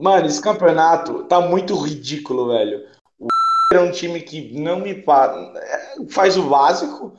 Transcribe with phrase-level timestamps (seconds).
[0.00, 2.86] mano, esse campeonato tá muito ridículo, velho.
[3.18, 3.28] O
[3.74, 7.12] é um time que não me é, faz o básico.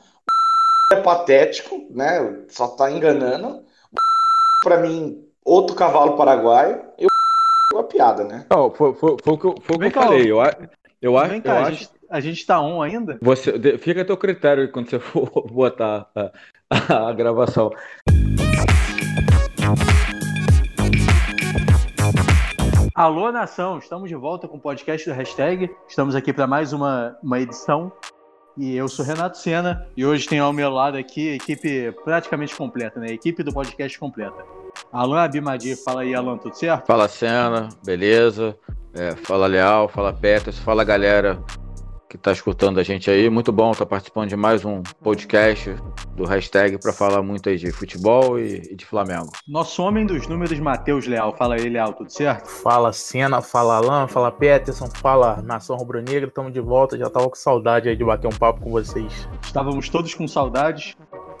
[0.92, 2.40] O é patético, né?
[2.48, 3.62] Só tá enganando.
[4.64, 6.82] Para mim, outro cavalo paraguaio.
[6.98, 7.08] Eu
[7.72, 8.46] uma piada, né?
[8.50, 10.22] Não, foi, foi, foi, o que eu, foi o que eu falei.
[10.22, 10.36] Eu,
[11.00, 11.78] eu, acho, cá, eu a acho.
[11.78, 13.18] Gente, a gente tá on ainda?
[13.22, 16.30] Você, fica a teu critério quando você for botar a,
[16.70, 17.72] a, a gravação.
[22.94, 23.78] Alô, nação!
[23.78, 25.74] Estamos de volta com o podcast do Hashtag.
[25.88, 27.90] Estamos aqui para mais uma, uma edição.
[28.54, 32.54] E eu sou Renato Sena e hoje tem ao meu lado aqui a equipe praticamente
[32.54, 33.06] completa, né?
[33.08, 34.44] A equipe do podcast completa.
[34.92, 36.86] Alan Abimadi, fala aí, Alan, tudo certo?
[36.86, 38.54] Fala, Sena, beleza?
[38.92, 41.42] É, fala, Leal, fala, Peters, fala, galera
[42.12, 43.30] que está escutando a gente aí.
[43.30, 45.74] Muito bom estar tá participando de mais um podcast
[46.14, 49.32] do hashtag para falar muito aí de futebol e, e, de Flamengo.
[49.48, 51.34] Nosso homem dos números, Matheus Leal.
[51.34, 52.48] Fala aí, Leal, tudo certo?
[52.48, 56.28] Fala Senna, fala Alan, fala Peterson, fala Nação Rubro-Negra.
[56.28, 56.98] Estamos de volta.
[56.98, 59.26] Já tava com saudade aí de bater um papo com vocês.
[59.42, 60.94] Estávamos todos com saudades.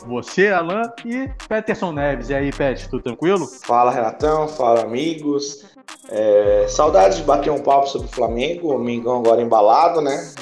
[0.06, 2.30] Você, Alan e Peterson Neves.
[2.30, 3.46] E aí, Pet, tudo tranquilo?
[3.46, 4.48] Fala, Renatão.
[4.48, 5.66] Fala, amigos.
[6.08, 8.74] É, saudades de bater um papo sobre o Flamengo.
[8.74, 10.32] O Mingão agora embalado, né?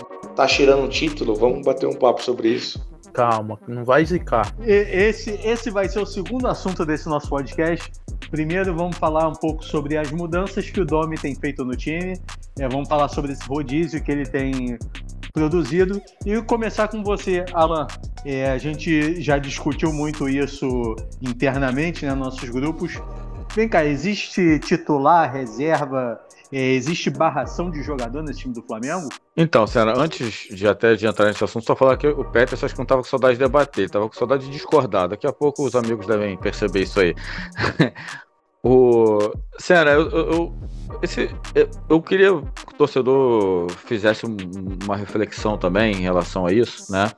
[0.40, 2.80] Tá cheirando o título, vamos bater um papo sobre isso.
[3.12, 4.54] Calma, não vai zicar.
[4.64, 7.92] Esse, esse vai ser o segundo assunto desse nosso podcast.
[8.30, 12.18] Primeiro, vamos falar um pouco sobre as mudanças que o Domi tem feito no time.
[12.58, 14.78] É, vamos falar sobre esse rodízio que ele tem
[15.34, 16.00] produzido.
[16.24, 17.86] E começar com você, Alan.
[18.24, 22.98] É, a gente já discutiu muito isso internamente, né, nossos grupos.
[23.54, 26.18] Vem cá, existe titular, reserva,
[26.52, 29.08] existe barração de jogador nesse time do Flamengo?
[29.36, 32.74] Então, Senna, antes de até de entrar nesse assunto, só falar que o Peter acho
[32.74, 35.08] que não estava com saudade de debater, estava com saudade de discordar.
[35.08, 37.14] Daqui a pouco os amigos devem perceber isso aí.
[38.62, 40.54] o Senna, eu, eu,
[41.02, 41.30] esse,
[41.88, 47.10] eu queria que o torcedor fizesse uma reflexão também em relação a isso, né?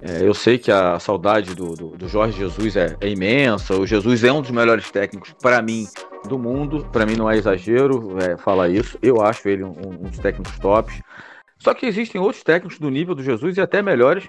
[0.00, 3.74] É, eu sei que a saudade do, do, do Jorge Jesus é, é, imensa.
[3.74, 5.88] O Jesus é um dos melhores técnicos para mim
[6.28, 6.86] do mundo.
[6.92, 8.98] Para mim não é exagero é, falar isso.
[9.02, 11.00] Eu acho ele um, um, dos técnicos tops.
[11.58, 14.28] Só que existem outros técnicos do nível do Jesus e até melhores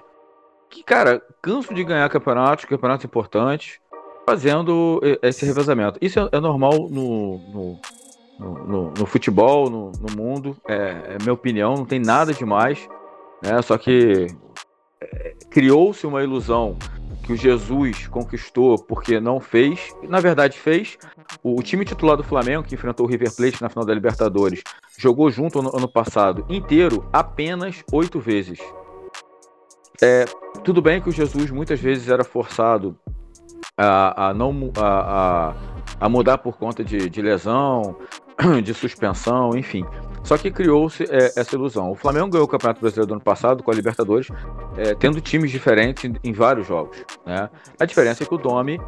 [0.68, 3.78] que, cara, cansam de ganhar campeonatos, campeonatos importantes,
[4.26, 5.98] fazendo esse revezamento.
[6.00, 7.80] Isso é, é normal no, no,
[8.38, 10.56] no, no futebol, no, mundo.
[10.66, 12.88] É, é minha opinião, não tem nada demais.
[13.42, 13.60] Né?
[13.62, 14.28] Só que
[15.00, 16.76] é, criou-se uma ilusão
[17.30, 19.94] que o Jesus conquistou porque não fez.
[20.08, 20.98] Na verdade, fez.
[21.42, 24.62] O time titular do Flamengo, que enfrentou o River Plate na final da Libertadores,
[24.98, 28.58] jogou junto no ano passado inteiro apenas oito vezes.
[30.02, 30.24] É,
[30.64, 32.98] tudo bem que o Jesus muitas vezes era forçado
[33.76, 35.54] a, a não a, a,
[36.00, 37.96] a, mudar por conta de, de lesão,
[38.64, 39.84] de suspensão, enfim.
[40.22, 41.90] Só que criou-se é, essa ilusão.
[41.90, 44.28] O Flamengo ganhou o Campeonato Brasileiro do ano passado com a Libertadores,
[44.76, 47.04] é, tendo times diferentes em, em vários jogos.
[47.26, 47.48] Né?
[47.78, 48.80] A diferença é que o Domi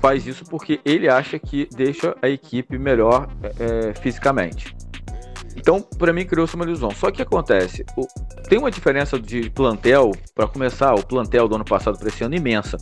[0.00, 4.74] faz isso porque ele acha que deixa a equipe melhor é, é fisicamente.
[5.56, 6.90] Então, para mim, criou-se uma ilusão.
[6.90, 8.06] Só que acontece, o,
[8.48, 12.34] tem uma diferença de plantel, para começar, o plantel do ano passado para esse ano
[12.34, 12.76] imensa.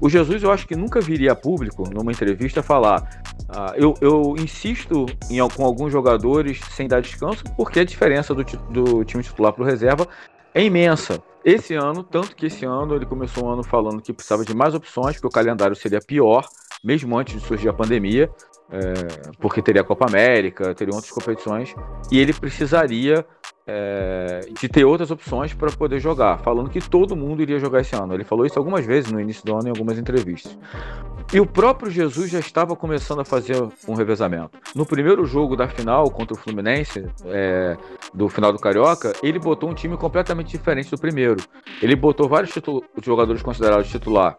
[0.00, 4.34] O Jesus, eu acho que nunca viria a público, numa entrevista, falar: ah, eu, eu,
[4.38, 9.52] insisto em, com alguns jogadores sem dar descanso, porque a diferença do, do time titular
[9.52, 10.06] para o reserva
[10.54, 11.22] é imensa.
[11.44, 14.74] Esse ano, tanto que esse ano ele começou o ano falando que precisava de mais
[14.74, 16.46] opções, porque o calendário seria pior,
[16.82, 18.30] mesmo antes de surgir a pandemia
[18.70, 21.74] é, porque teria a Copa América, teria outras competições,
[22.10, 23.26] e ele precisaria
[23.66, 27.94] é, de ter outras opções para poder jogar, falando que todo mundo iria jogar esse
[27.96, 28.14] ano.
[28.14, 30.56] Ele falou isso algumas vezes no início do ano em algumas entrevistas.
[31.32, 34.58] E o próprio Jesus já estava começando a fazer um revezamento.
[34.74, 37.76] No primeiro jogo da final contra o Fluminense, é,
[38.12, 41.36] do final do Carioca, ele botou um time completamente diferente do primeiro.
[41.80, 42.52] Ele botou vários
[43.02, 44.36] jogadores considerados titular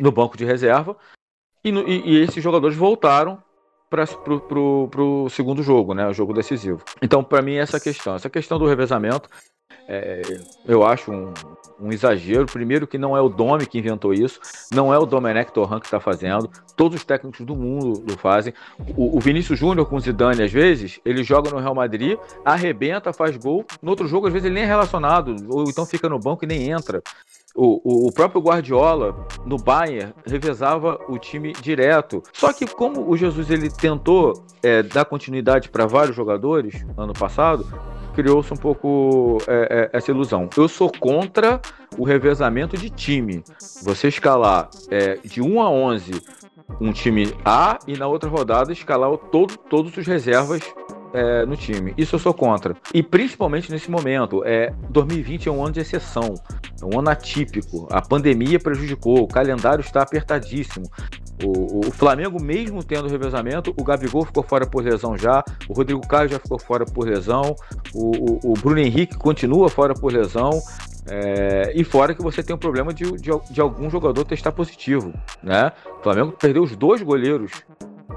[0.00, 0.96] no banco de reserva,
[1.64, 3.42] e, e, e esses jogadores voltaram
[3.88, 4.04] para
[5.02, 6.82] o segundo jogo, né, o jogo decisivo.
[7.00, 9.28] Então, para mim, essa questão, essa questão do revezamento,
[9.86, 10.22] é,
[10.66, 11.32] eu acho um,
[11.80, 12.46] um, exagero.
[12.46, 14.40] Primeiro, que não é o Domi que inventou isso,
[14.72, 18.52] não é o Domenech Torran que está fazendo, todos os técnicos do mundo o fazem.
[18.96, 23.12] O, o Vinícius Júnior com o Zidane, às vezes, ele joga no Real Madrid, arrebenta,
[23.12, 23.64] faz gol.
[23.82, 26.48] No outro jogo, às vezes, ele nem é relacionado, ou então fica no banco e
[26.48, 27.02] nem entra.
[27.56, 29.14] O, o, próprio Guardiola
[29.46, 32.20] no Bayern revezava o time direto.
[32.32, 37.64] Só que como o Jesus ele tentou é, dar continuidade para vários jogadores ano passado,
[38.12, 40.50] criou-se um pouco é, é, essa ilusão.
[40.56, 41.60] Eu sou contra
[41.96, 43.44] o revezamento de time.
[43.82, 46.12] Você escalar é, de 1 a 11
[46.80, 50.62] um time A e na outra rodada escalar todo, todos os reservas
[51.14, 51.94] é, no time.
[51.96, 52.76] Isso eu sou contra.
[52.92, 54.42] E principalmente nesse momento.
[54.44, 56.34] É, 2020 é um ano de exceção.
[56.82, 57.86] É um ano atípico.
[57.90, 59.22] A pandemia prejudicou.
[59.22, 60.90] O calendário está apertadíssimo.
[61.42, 66.00] O, o, Flamengo, mesmo tendo revezamento, o Gabigol ficou fora por lesão já, o Rodrigo
[66.06, 67.56] Caio já ficou fora por lesão,
[67.92, 70.50] o, o, o Bruno Henrique continua fora por lesão.
[71.10, 75.12] É, e fora que você tem o problema de, de, de, algum jogador testar positivo.
[75.42, 75.70] Né?
[75.98, 77.52] O Flamengo perdeu os dois goleiros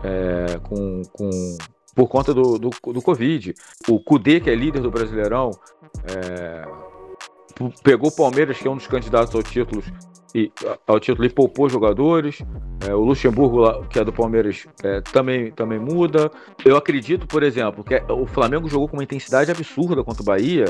[0.04, 1.30] é, com, com,
[1.98, 3.56] por conta do, do, do Covid.
[3.90, 5.50] O Kudê, que é líder do Brasileirão,
[6.06, 6.64] é,
[7.84, 9.84] pegou o Palmeiras, que é um dos candidatos ao título,
[10.36, 10.52] e,
[10.86, 12.44] ao título e poupou jogadores.
[12.88, 16.30] É, o Luxemburgo, que é do Palmeiras, é, também, também muda.
[16.64, 20.66] Eu acredito, por exemplo, que o Flamengo jogou com uma intensidade absurda contra o Bahia.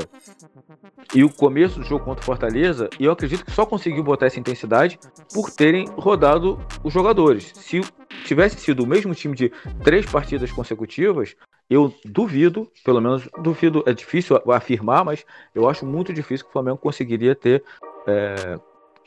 [1.14, 4.26] E o começo do jogo contra o Fortaleza, e eu acredito que só conseguiu botar
[4.26, 4.98] essa intensidade
[5.32, 7.52] por terem rodado os jogadores.
[7.54, 7.80] Se
[8.24, 9.50] tivesse sido o mesmo time de
[9.82, 11.34] três partidas consecutivas,
[11.70, 15.24] eu duvido, pelo menos duvido, é difícil afirmar, mas
[15.54, 17.62] eu acho muito difícil que o Flamengo conseguiria ter
[18.06, 18.58] é,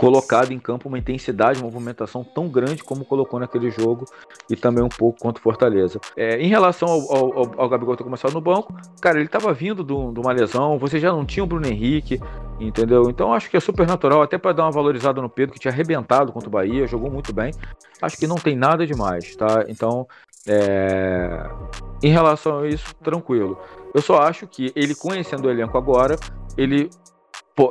[0.01, 4.05] colocado em campo uma intensidade, uma movimentação tão grande como colocou naquele jogo
[4.49, 6.01] e também um pouco contra o Fortaleza.
[6.17, 9.83] É, em relação ao, ao, ao, Gabigol ter começado no banco, cara, ele estava vindo
[9.83, 12.19] de uma lesão, você já não tinha o Bruno Henrique,
[12.59, 13.11] entendeu?
[13.11, 15.71] Então acho que é super natural, até para dar uma valorizada no Pedro, que tinha
[15.71, 17.53] arrebentado contra o Bahia, jogou muito bem.
[18.01, 19.65] Acho que não tem nada demais, tá?
[19.67, 20.07] Então,
[20.47, 21.47] é...
[22.01, 23.55] em relação a isso, tranquilo.
[23.93, 26.15] Eu só acho que ele conhecendo o elenco agora,
[26.57, 26.89] ele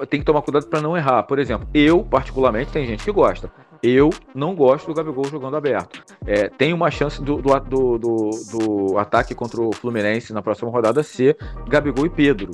[0.06, 1.22] tem que tomar cuidado para não errar.
[1.24, 3.50] Por exemplo, eu, particularmente, tem gente que gosta.
[3.82, 6.02] Eu não gosto do Gabigol jogando aberto.
[6.26, 11.02] É, tem uma chance do, do, do, do, ataque contra o Fluminense na próxima rodada
[11.02, 12.52] ser Gabigol e Pedro.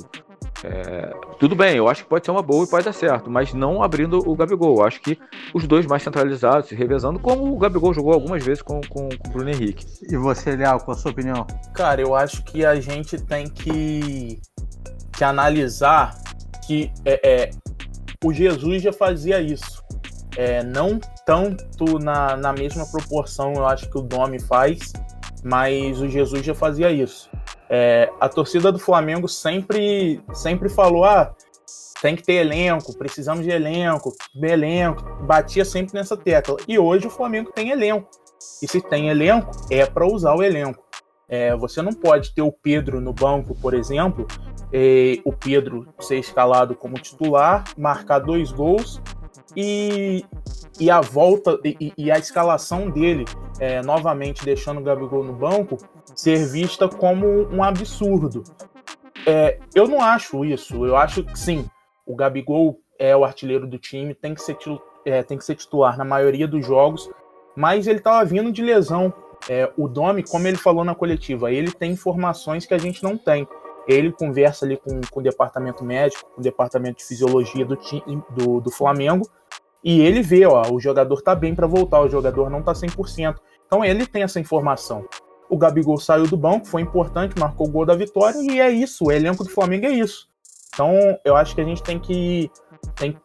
[0.63, 3.53] É, tudo bem, eu acho que pode ser uma boa e pode dar certo, mas
[3.53, 4.77] não abrindo o Gabigol.
[4.77, 5.19] Eu acho que
[5.53, 9.29] os dois mais centralizados, se revezando, como o Gabigol jogou algumas vezes com, com, com
[9.29, 9.85] o Bruno Henrique.
[10.09, 11.45] E você, Leal, qual a sua opinião?
[11.75, 14.39] Cara, eu acho que a gente tem que,
[15.11, 16.15] que analisar
[16.67, 17.49] que é, é,
[18.23, 19.81] o Jesus já fazia isso.
[20.35, 24.93] É, não tanto na, na mesma proporção, eu acho que o Domi faz,
[25.43, 27.29] mas o Jesus já fazia isso.
[27.69, 31.33] É, a torcida do Flamengo sempre, sempre falou: ah,
[32.01, 36.57] tem que ter elenco, precisamos de elenco, de elenco, batia sempre nessa tecla.
[36.67, 38.07] E hoje o Flamengo tem elenco.
[38.61, 40.86] E se tem elenco, é para usar o elenco.
[41.29, 44.25] É, você não pode ter o Pedro no banco, por exemplo,
[45.25, 49.01] o Pedro ser escalado como titular, marcar dois gols
[49.55, 50.25] e,
[50.79, 53.25] e a volta e, e a escalação dele,
[53.59, 55.77] é, novamente deixando o Gabigol no banco,
[56.15, 58.43] ser vista como um absurdo.
[59.25, 60.85] É, eu não acho isso.
[60.85, 61.69] Eu acho que sim,
[62.05, 64.57] o Gabigol é o artilheiro do time, tem que ser,
[65.05, 67.09] é, tem que ser titular na maioria dos jogos,
[67.55, 69.13] mas ele estava vindo de lesão.
[69.49, 73.17] É, o Domi, como ele falou na coletiva, ele tem informações que a gente não
[73.17, 73.47] tem.
[73.87, 77.77] Ele conversa ali com, com o departamento médico, com o departamento de fisiologia do,
[78.31, 79.25] do, do Flamengo,
[79.83, 83.35] e ele vê, ó, o jogador tá bem para voltar, o jogador não tá 100%.
[83.65, 85.05] Então ele tem essa informação.
[85.49, 89.05] O Gabigol saiu do banco, foi importante, marcou o gol da vitória, e é isso,
[89.05, 90.27] o elenco do Flamengo é isso.
[90.73, 90.93] Então
[91.23, 92.51] eu acho que a gente tem que,
[92.95, 93.19] tem que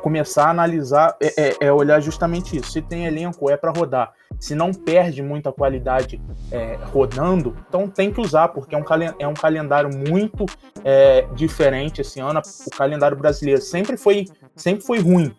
[0.00, 2.72] começar a analisar, é, é, é olhar justamente isso.
[2.72, 6.20] Se tem elenco, é para rodar se não perde muita qualidade
[6.50, 8.84] é, rodando, então tem que usar, porque é um,
[9.18, 10.46] é um calendário muito
[10.84, 12.40] é, diferente esse ano.
[12.66, 15.34] O calendário brasileiro sempre foi, sempre foi ruim,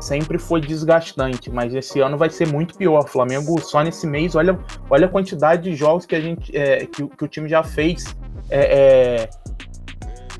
[0.00, 3.04] sempre foi desgastante, mas esse ano vai ser muito pior.
[3.04, 4.58] O Flamengo, só nesse mês, olha,
[4.88, 8.16] olha a quantidade de jogos que, a gente, é, que, que o time já fez.
[8.50, 9.28] É,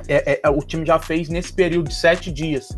[0.08, 2.68] é, é, é, o time já fez nesse período de sete dias.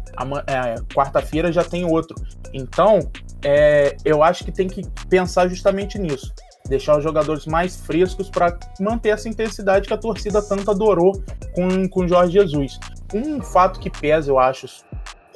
[0.46, 2.16] É, quarta-feira já tem outro.
[2.52, 2.99] Então,
[3.44, 6.34] é, eu acho que tem que pensar justamente nisso.
[6.68, 11.22] Deixar os jogadores mais frescos para manter essa intensidade que a torcida tanto adorou
[11.54, 12.78] com, com Jorge Jesus.
[13.14, 14.66] Um fato que pesa, eu acho,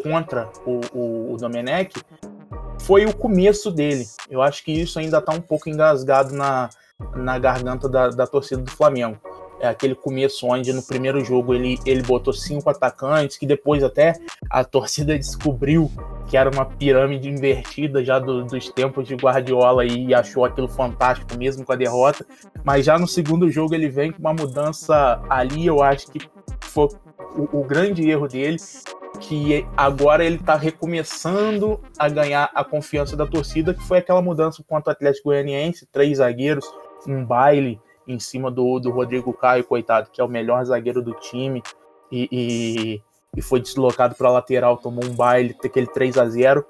[0.03, 1.93] contra o, o, o Domenech
[2.83, 4.05] foi o começo dele.
[4.29, 6.69] Eu acho que isso ainda está um pouco engasgado na,
[7.15, 9.19] na garganta da, da torcida do Flamengo
[9.61, 14.15] é aquele começo onde no primeiro jogo ele, ele botou cinco atacantes, que depois até
[14.51, 15.91] a torcida descobriu
[16.29, 21.37] que era uma pirâmide invertida já do, dos tempos de Guardiola e achou aquilo fantástico
[21.37, 22.27] mesmo com a derrota.
[22.65, 26.21] Mas já no segundo jogo ele vem com uma mudança ali, eu acho que
[26.61, 26.89] foi
[27.37, 28.57] o, o grande erro dele,
[29.21, 34.63] que agora ele está recomeçando a ganhar a confiança da torcida, que foi aquela mudança
[34.67, 36.65] contra o Atlético Goianiense, três zagueiros,
[37.07, 41.13] um baile, em cima do, do Rodrigo Caio, coitado, que é o melhor zagueiro do
[41.15, 41.63] time,
[42.11, 43.03] e, e,
[43.37, 46.65] e foi deslocado para lateral, tomou um baile, aquele 3 a 0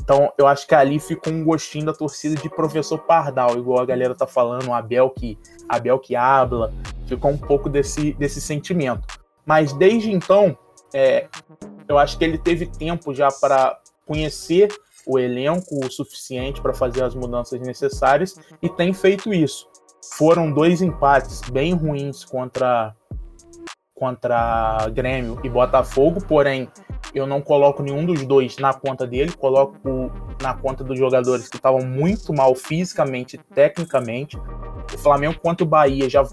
[0.00, 3.86] Então eu acho que ali ficou um gostinho da torcida de professor Pardal, igual a
[3.86, 6.72] galera tá falando, o Abel que, Abel que habla,
[7.06, 9.06] ficou um pouco desse, desse sentimento.
[9.46, 10.56] Mas desde então,
[10.92, 11.28] é,
[11.88, 14.68] eu acho que ele teve tempo já para conhecer
[15.06, 19.68] o elenco o suficiente para fazer as mudanças necessárias e tem feito isso.
[20.02, 22.94] Foram dois empates bem ruins contra
[23.94, 26.66] contra Grêmio e Botafogo, porém
[27.14, 29.76] eu não coloco nenhum dos dois na conta dele, coloco
[30.40, 34.38] na conta dos jogadores que estavam muito mal fisicamente tecnicamente.
[34.94, 36.26] O Flamengo contra o Bahia, já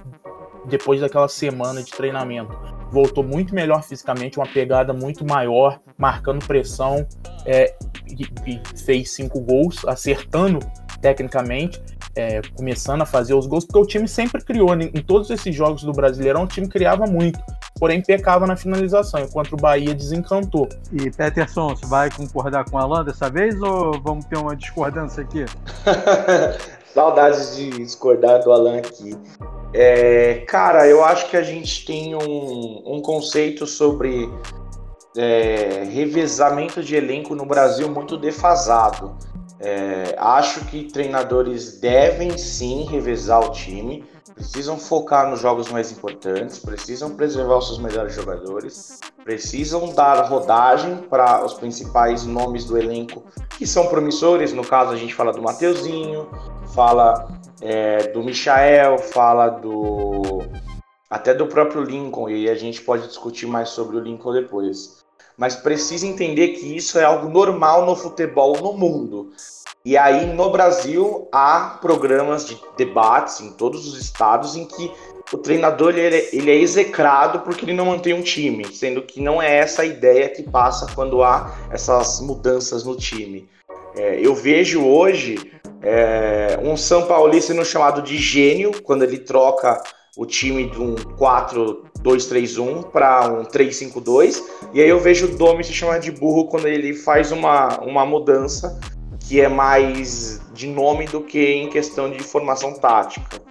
[0.65, 2.57] depois daquela semana de treinamento,
[2.89, 7.05] voltou muito melhor fisicamente, uma pegada muito maior, marcando pressão
[7.45, 7.75] é,
[8.07, 10.59] e, e fez cinco gols, acertando
[11.01, 11.81] tecnicamente
[12.17, 14.89] é, começando a fazer os gols, porque o time sempre criou, né?
[14.91, 17.39] em todos esses jogos do Brasileirão, o time criava muito,
[17.79, 20.67] porém pecava na finalização, enquanto o Bahia desencantou.
[20.91, 25.21] E Peterson, você vai concordar com o Alan dessa vez ou vamos ter uma discordância
[25.21, 25.45] aqui?
[26.91, 29.15] Saudades de discordar do Alan aqui.
[29.71, 34.27] É, cara, eu acho que a gente tem um, um conceito sobre
[35.15, 39.15] é, revezamento de elenco no Brasil muito defasado.
[39.59, 46.59] É, acho que treinadores devem sim revezar o time, precisam focar nos jogos mais importantes,
[46.59, 53.23] precisam preservar os seus melhores jogadores, precisam dar rodagem para os principais nomes do elenco
[53.57, 54.53] que são promissores.
[54.53, 56.29] No caso, a gente fala do Mateuzinho,
[56.75, 57.27] fala
[57.59, 60.43] é, do Michael, fala do.
[61.09, 65.06] até do próprio Lincoln, e a gente pode discutir mais sobre o Lincoln depois
[65.37, 69.31] mas precisa entender que isso é algo normal no futebol no mundo.
[69.85, 74.91] E aí no Brasil há programas de debates em todos os estados em que
[75.31, 79.21] o treinador ele é, ele é execrado porque ele não mantém um time, sendo que
[79.21, 83.47] não é essa a ideia que passa quando há essas mudanças no time.
[83.95, 89.81] É, eu vejo hoje é, um São Paulo sendo chamado de gênio quando ele troca
[90.17, 94.41] o time de um 4-2-3-1 para um 3-5-2.
[94.73, 98.05] E aí eu vejo o Domi se chamar de burro quando ele faz uma, uma
[98.05, 98.79] mudança
[99.19, 103.41] que é mais de nome do que em questão de formação tática.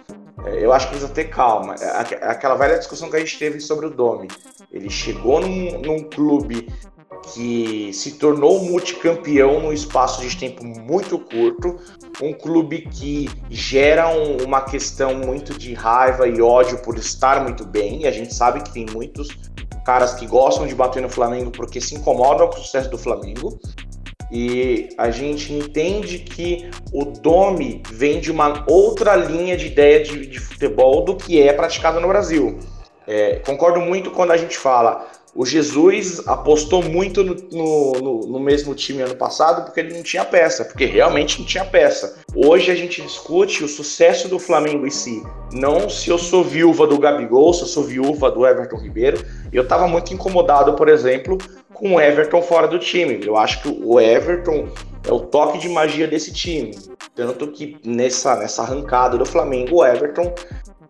[0.45, 1.75] É, eu acho que precisa ter calma.
[1.75, 4.27] É, aquela velha discussão que a gente teve sobre o Domi.
[4.71, 6.67] Ele chegou num, num clube
[7.33, 11.77] que se tornou multicampeão num espaço de tempo muito curto,
[12.21, 17.65] um clube que gera um, uma questão muito de raiva e ódio por estar muito
[17.65, 19.27] bem, e a gente sabe que tem muitos
[19.85, 23.59] caras que gostam de bater no Flamengo porque se incomodam com o sucesso do Flamengo.
[24.29, 30.27] E a gente entende que o Domi vem de uma outra linha de ideia de,
[30.27, 32.59] de futebol do que é praticado no Brasil.
[33.07, 38.73] É, concordo muito quando a gente fala o Jesus apostou muito no, no, no, mesmo
[38.73, 42.17] time ano passado porque ele não tinha peça, porque realmente não tinha peça.
[42.35, 46.87] Hoje a gente discute o sucesso do Flamengo em si, não se eu sou viúva
[46.87, 49.23] do Gabigol, se eu sou viúva do Everton Ribeiro.
[49.51, 51.37] Eu estava muito incomodado, por exemplo,
[51.73, 53.19] com o Everton fora do time.
[53.23, 54.67] Eu acho que o Everton
[55.07, 56.77] é o toque de magia desse time.
[57.15, 60.33] Tanto que nessa, nessa arrancada do Flamengo, o Everton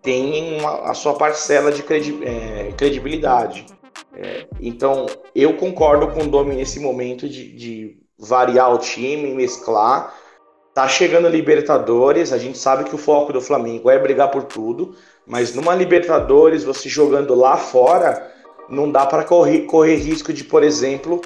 [0.02, 3.66] tem uma, a sua parcela de credi é, credibilidade.
[4.14, 10.14] É, então, eu concordo com o Domi nesse momento de, de variar o time, mesclar.
[10.74, 14.44] Tá chegando a Libertadores, a gente sabe que o foco do Flamengo é brigar por
[14.44, 18.32] tudo, mas numa Libertadores, você jogando lá fora,
[18.70, 21.22] não dá para correr, correr risco de, por exemplo,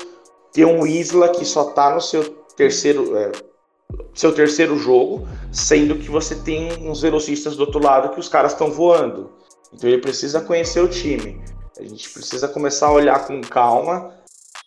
[0.53, 2.23] ter um Isla que só tá no seu
[2.55, 3.31] terceiro, é,
[4.13, 8.53] seu terceiro jogo, sendo que você tem uns velocistas do outro lado que os caras
[8.53, 9.31] estão voando.
[9.73, 11.41] Então ele precisa conhecer o time.
[11.79, 14.13] A gente precisa começar a olhar com calma,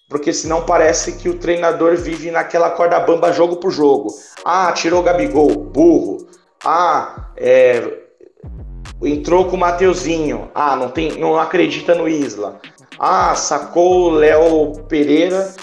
[0.08, 4.08] porque senão parece que o treinador vive naquela corda bamba jogo por jogo.
[4.44, 6.26] Ah, tirou o Gabigol, burro.
[6.64, 8.04] Ah, é,
[9.02, 10.50] entrou com o Mateuzinho.
[10.54, 12.61] Ah, não, tem, não acredita no Isla.
[12.99, 15.54] Ah, sacou o Léo Pereira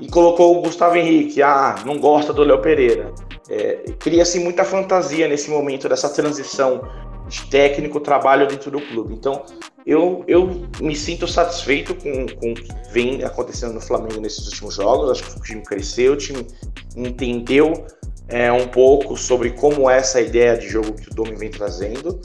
[0.00, 1.42] e colocou o Gustavo Henrique.
[1.42, 3.12] Ah, não gosta do Léo Pereira.
[3.48, 6.82] É, Cria-se muita fantasia nesse momento dessa transição
[7.28, 9.14] de técnico trabalho dentro do clube.
[9.14, 9.44] Então,
[9.88, 15.10] eu, eu me sinto satisfeito com, o que vem acontecendo no Flamengo nesses últimos jogos.
[15.10, 16.46] Acho que o time cresceu, o time
[16.94, 17.86] entendeu
[18.28, 22.20] é, um pouco sobre como é essa ideia de jogo que o Domi vem trazendo.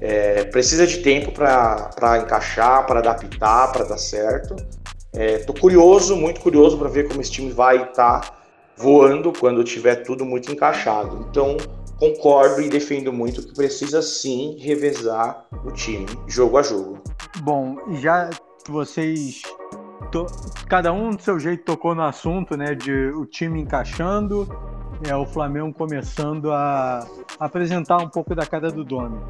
[0.00, 4.54] É, precisa de tempo para encaixar, para adaptar, para dar certo.
[5.12, 8.34] Estou é, curioso, muito curioso para ver como esse time vai estar tá
[8.76, 11.26] voando quando tiver tudo muito encaixado.
[11.28, 11.56] Então,
[11.98, 16.98] concordo e defendo muito que precisa sim revezar o time, jogo a jogo.
[17.40, 18.30] Bom, já
[18.68, 19.42] vocês
[20.10, 20.26] to...
[20.68, 24.48] cada um do seu jeito tocou no assunto, né, de o time encaixando,
[25.06, 27.06] é o Flamengo começando a
[27.38, 29.22] apresentar um pouco da cara do dono.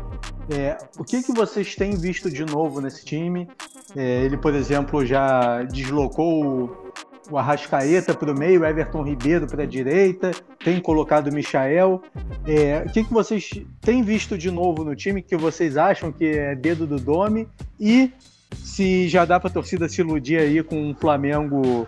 [0.51, 3.49] É, o que, que vocês têm visto de novo nesse time?
[3.95, 6.91] É, ele, por exemplo, já deslocou
[7.31, 10.31] o, Arrascaeta para o meio, Everton Ribeiro para a direita,
[10.65, 12.03] tem colocado o Michael.
[12.47, 16.25] É, o que, que vocês têm visto de novo no time que vocês acham que
[16.25, 17.49] é dedo do Domi?
[17.79, 18.13] E
[18.57, 21.87] se já dá a torcida se iludir aí com um Flamengo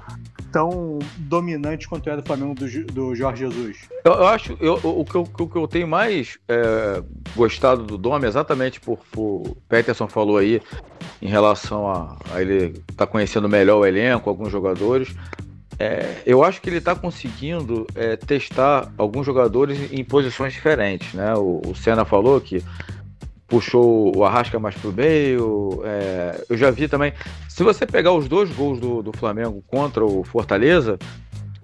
[0.53, 3.89] tão dominante quanto era o Flamengo do, do Jorge Jesus?
[4.05, 7.03] Eu, eu acho eu, o, que eu, o que eu tenho mais é,
[7.37, 10.61] gostado do Dom, exatamente por, por Peterson falou aí,
[11.23, 15.15] em relação a, a ele estar tá conhecendo melhor o elenco, alguns jogadores.
[15.79, 21.15] É, eu acho que ele está conseguindo é, testar alguns jogadores em posições diferentes.
[21.15, 21.35] Né?
[21.35, 22.63] O, o Senna falou que
[23.51, 25.83] puxou o Arrasca mais pro meio.
[25.85, 27.13] É, eu já vi também.
[27.49, 30.97] Se você pegar os dois gols do, do Flamengo contra o Fortaleza,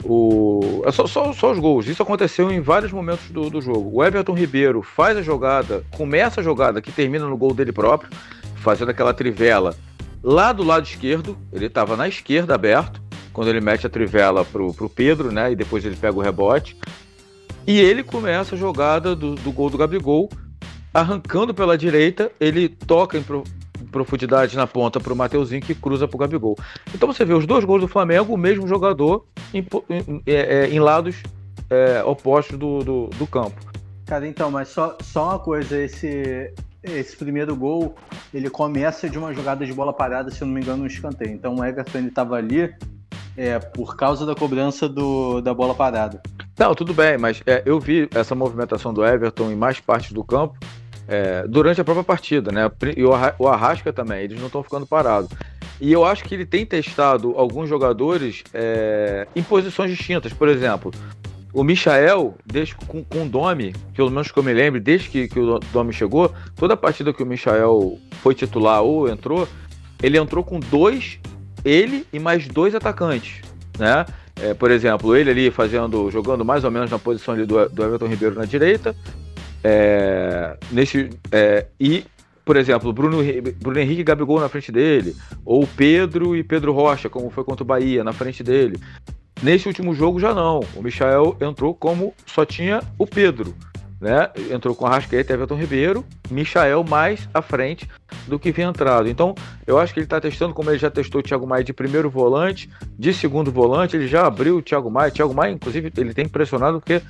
[0.04, 1.86] o, é só, só, só, os gols.
[1.86, 3.90] Isso aconteceu em vários momentos do, do, jogo.
[3.94, 8.10] O Everton Ribeiro faz a jogada, começa a jogada que termina no gol dele próprio,
[8.56, 9.74] fazendo aquela trivela
[10.22, 11.38] lá do lado esquerdo.
[11.52, 13.00] Ele estava na esquerda aberto,
[13.32, 15.52] quando ele mete a trivela pro, pro Pedro, né?
[15.52, 16.76] E depois ele pega o rebote.
[17.64, 20.28] E ele começa a jogada do, do gol do Gabigol
[20.96, 23.24] arrancando pela direita, ele toca em
[23.92, 26.56] profundidade na ponta para o Mateuzinho que cruza para o Gabigol.
[26.94, 30.68] Então você vê os dois gols do Flamengo, o mesmo jogador em, em, é, é,
[30.68, 31.22] em lados
[31.68, 33.60] é, opostos do, do, do, campo.
[34.06, 36.50] Cara, então, mas só, só uma coisa, esse,
[36.82, 37.94] esse primeiro gol,
[38.32, 41.32] ele começa de uma jogada de bola parada, se eu não me engano, no escanteio.
[41.32, 42.74] Então o Everton estava ali
[43.36, 46.22] é, por causa da cobrança do, da bola parada.
[46.58, 50.24] Não, tudo bem, mas é, eu vi essa movimentação do Everton em mais partes do
[50.24, 50.56] campo
[51.08, 52.70] é, durante a própria partida, né?
[52.96, 55.30] E o Arrasca também, eles não estão ficando parados.
[55.80, 60.32] E eu acho que ele tem testado alguns jogadores é, em posições distintas.
[60.32, 60.90] Por exemplo,
[61.52, 65.28] o Michael, desde, com, com o Domi, pelo menos que eu me lembro, desde que,
[65.28, 69.46] que o Domi chegou, toda partida que o Michael foi titular ou entrou,
[70.02, 71.18] ele entrou com dois,
[71.64, 73.40] ele e mais dois atacantes,
[73.78, 74.04] né?
[74.38, 78.06] É, por exemplo, ele ali fazendo, jogando mais ou menos na posição do, do Everton
[78.06, 78.94] Ribeiro na direita,
[79.68, 82.04] é, nesse, é, e,
[82.44, 83.18] por exemplo, Bruno,
[83.60, 87.64] Bruno Henrique e Gabigol na frente dele, ou Pedro e Pedro Rocha, como foi contra
[87.64, 88.78] o Bahia, na frente dele.
[89.42, 90.60] Nesse último jogo já não.
[90.76, 93.54] O Michael entrou como só tinha o Pedro.
[94.00, 94.30] Né?
[94.52, 97.88] Entrou com Arrascaeta e Everton Ribeiro, Michael mais à frente
[98.28, 99.08] do que vinha entrado.
[99.08, 99.34] Então,
[99.66, 102.08] eu acho que ele está testando, como ele já testou o Thiago Maia de primeiro
[102.08, 105.10] volante, de segundo volante, ele já abriu o Thiago Maia.
[105.10, 107.02] Thiago Maia, inclusive, ele tem impressionado porque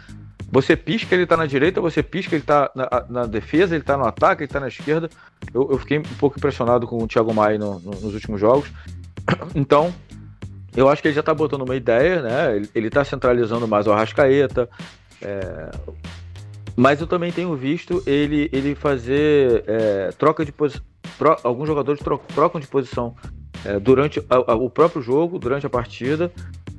[0.51, 3.97] você pisca, ele tá na direita, você pisca, ele tá na, na defesa, ele tá
[3.97, 5.09] no ataque, ele tá na esquerda.
[5.53, 8.71] Eu, eu fiquei um pouco impressionado com o Thiago Maia no, no, nos últimos jogos.
[9.57, 9.93] Então,
[10.77, 12.57] eu acho que ele já tá botando uma ideia, né?
[12.57, 14.69] Ele, ele tá centralizando mais o Arrascaeta.
[15.21, 15.71] É...
[16.77, 20.85] Mas eu também tenho visto ele, ele fazer é, troca de posição.
[21.43, 23.17] Alguns jogadores tro trocam de posição
[23.65, 26.31] é, durante a, a, o próprio jogo, durante a partida,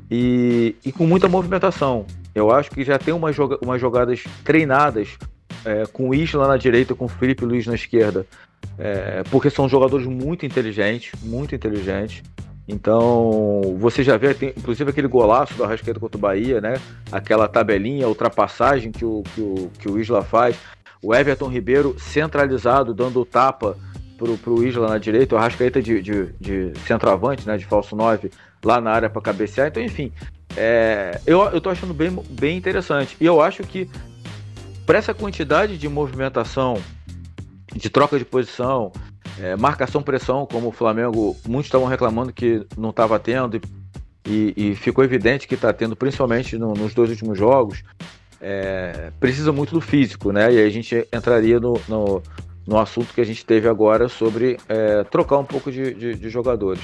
[0.10, 2.06] e, e com muita movimentação.
[2.38, 5.17] Eu acho que já tem umas, joga umas jogadas treinadas
[5.65, 8.28] é, com o Isla na direita, com o Felipe Luiz na esquerda,
[8.78, 12.21] é, porque são jogadores muito inteligentes, muito inteligentes.
[12.67, 16.76] Então, você já vê, tem, inclusive, aquele golaço do Arrascaeta contra o Bahia, né?
[17.12, 20.58] Aquela tabelinha, ultrapassagem que o, que o, que o Isla faz.
[21.02, 23.76] O Everton Ribeiro centralizado, dando tapa
[24.17, 27.58] pro, pro Isla na direita, o Arrascaeta de, de, de centroavante, né?
[27.58, 28.30] De falso 9,
[28.63, 29.69] lá na área para cabecear.
[29.69, 30.12] Então, enfim,
[30.58, 33.15] é, eu, eu tô achando bem, bem interessante.
[33.22, 33.88] E eu acho que
[34.86, 36.82] para essa quantidade de movimentação,
[37.76, 38.91] de troca de posição,
[39.39, 43.62] é, marcação-pressão, como o Flamengo, muitos estavam reclamando que não estava tendo,
[44.26, 47.84] e, e, ficou evidente que está tendo, principalmente no, nos dois últimos jogos,
[48.41, 50.52] é, precisa muito do físico, né?
[50.52, 52.22] E aí a gente entraria no, no,
[52.65, 56.30] no assunto que a gente teve agora sobre é, trocar um pouco de, de, de
[56.30, 56.82] jogadores.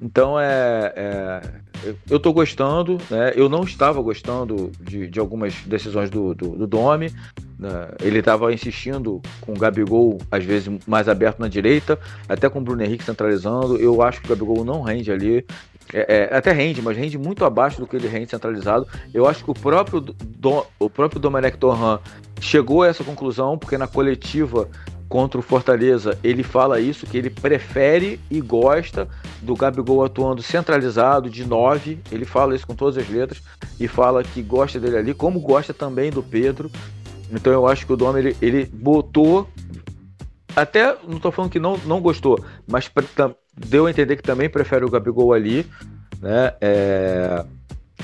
[0.00, 1.66] Então é, é
[2.08, 3.32] eu estou gostando, né?
[3.34, 7.12] Eu não estava gostando de, de algumas decisões do, do, do Domi.
[7.58, 7.88] Né?
[8.00, 12.62] Ele estava insistindo com o Gabigol, às vezes, mais aberto na direita, até com o
[12.62, 13.76] Bruno Henrique centralizando.
[13.76, 15.44] Eu acho que o Gabigol não rende ali.
[15.92, 18.86] É, é, até rende, mas rende muito abaixo do que ele rende centralizado.
[19.14, 20.04] Eu acho que o próprio,
[20.80, 22.00] o próprio Domenech Torran
[22.40, 24.68] chegou a essa conclusão, porque na coletiva
[25.08, 29.08] contra o Fortaleza, ele fala isso, que ele prefere e gosta
[29.40, 32.00] do Gabigol atuando centralizado, de 9.
[32.10, 33.42] Ele fala isso com todas as letras
[33.78, 36.70] e fala que gosta dele ali, como gosta também do Pedro.
[37.30, 39.48] Então eu acho que o Dom ele, ele botou.
[40.54, 42.90] Até não estou falando que não, não gostou, mas
[43.54, 45.66] deu a entender que também prefere o Gabigol ali.
[46.20, 46.54] Né?
[46.60, 47.44] É,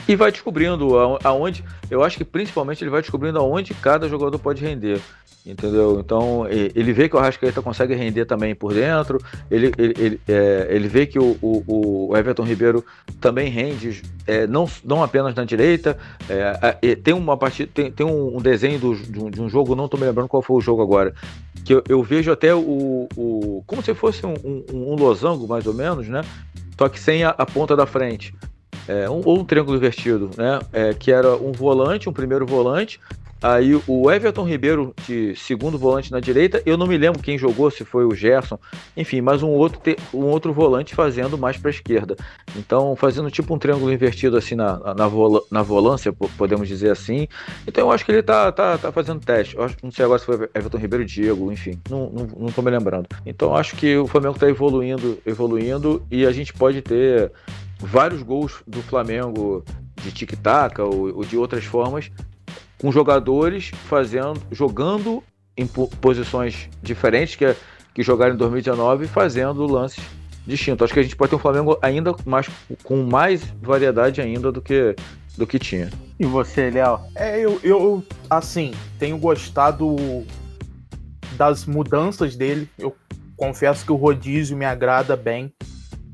[0.07, 1.65] e vai descobrindo aonde.
[1.91, 5.01] Eu acho que principalmente ele vai descobrindo aonde cada jogador pode render.
[5.45, 5.99] Entendeu?
[6.01, 9.19] Então ele vê que o Arrascaeta consegue render também por dentro,
[9.51, 12.85] ele, ele, ele, é, ele vê que o, o, o, Everton Ribeiro
[13.21, 18.41] também rende, é, não, não apenas na direita, é, tem uma partida, tem, tem um,
[18.41, 20.83] desenho do, de, um, de, um, jogo, não estou me lembrando qual foi o jogo
[20.83, 21.13] agora,
[21.65, 25.67] que eu, eu vejo até o, o como se fosse um, um, um, losango mais
[25.67, 26.23] ou menos, né?
[26.79, 28.35] Só que sem a, a ponta da frente.
[28.89, 30.59] É, um, ou um triângulo invertido, né?
[30.73, 32.99] É, que era um volante, um primeiro volante,
[33.43, 37.71] Aí o Everton Ribeiro de segundo volante na direita, eu não me lembro quem jogou,
[37.73, 38.57] se foi o Gerson,
[38.97, 39.81] enfim, mas um outro,
[40.15, 42.17] um outro volante fazendo mais para a esquerda.
[42.57, 47.27] Então, fazendo tipo um triângulo invertido assim na, na, vola, na volância, podemos dizer assim.
[47.67, 49.57] Então, eu acho que ele tá, tá, tá fazendo teste.
[49.57, 52.63] Eu acho, não sei agora se foi Everton Ribeiro Diego, enfim, não, não, não tô
[52.63, 53.09] me lembrando.
[53.27, 57.33] Então, acho que o Flamengo está evoluindo, evoluindo e a gente pode ter
[57.81, 59.65] vários gols do Flamengo
[60.01, 62.11] de tic-tac ou, ou de outras formas
[62.83, 65.23] com jogadores fazendo, jogando
[65.57, 67.55] em posições diferentes que,
[67.95, 70.03] que jogaram em 2019 fazendo lances
[70.45, 70.85] distintos.
[70.85, 72.51] Acho que a gente pode ter um Flamengo ainda mais
[72.83, 74.97] com mais variedade ainda do que
[75.39, 75.91] do que tinha.
[76.19, 76.99] E você, Léo?
[77.15, 79.97] É, eu, eu assim, tenho gostado
[81.37, 82.69] das mudanças dele.
[82.77, 82.95] Eu
[83.37, 85.55] confesso que o rodízio me agrada bem,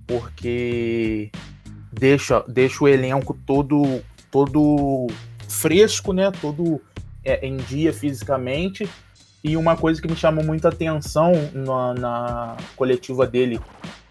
[0.07, 1.31] porque
[1.91, 5.09] deixa, deixa o elenco todo todo
[5.59, 6.31] fresco, né?
[6.41, 6.81] Todo
[7.25, 8.89] é, em dia fisicamente.
[9.43, 13.61] E uma coisa que me chamou muita atenção na, na coletiva dele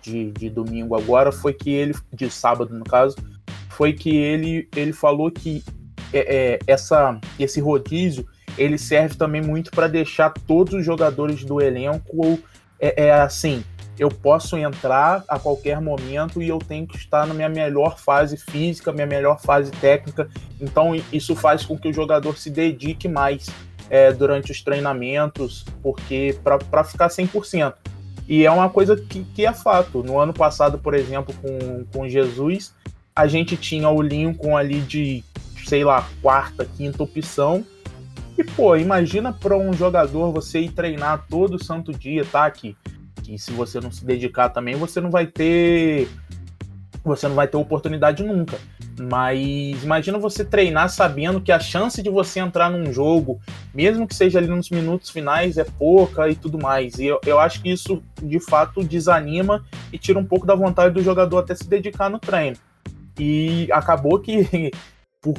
[0.01, 3.17] de, de, domingo agora foi que ele, de sábado no caso,
[3.69, 5.63] foi que ele, ele falou que
[6.13, 8.25] é, é, essa, esse rodízio
[8.57, 12.39] ele serve também muito para deixar todos os jogadores do elenco
[12.79, 13.63] é, é assim
[13.97, 18.37] eu posso entrar a qualquer momento e eu tenho que estar na minha melhor fase
[18.37, 20.29] física, minha melhor fase técnica.
[20.61, 23.47] Então, isso faz com que o jogador se dedique mais
[23.89, 27.73] é, durante os treinamentos, porque para ficar 100%.
[28.27, 30.03] E é uma coisa que, que, é fato.
[30.03, 32.75] No ano passado, por exemplo, com, com Jesus,
[33.15, 35.23] a gente tinha o Lincoln ali de,
[35.65, 37.65] sei lá, quarta, quinta opção.
[38.37, 42.75] E, pô, imagina para um jogador você ir treinar todo santo dia, tá aqui
[43.27, 46.07] e se você não se dedicar também, você não vai ter
[47.03, 48.57] você não vai ter oportunidade nunca.
[48.99, 53.39] Mas imagina você treinar sabendo que a chance de você entrar num jogo,
[53.73, 56.99] mesmo que seja ali nos minutos finais, é pouca e tudo mais.
[56.99, 59.63] E eu, eu acho que isso de fato desanima
[59.93, 62.57] e tira um pouco da vontade do jogador até se dedicar no treino.
[63.19, 64.71] E acabou que,
[65.21, 65.35] por